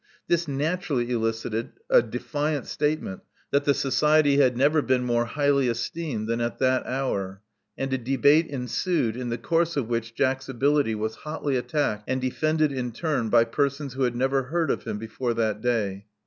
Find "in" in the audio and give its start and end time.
9.15-9.29, 12.71-12.91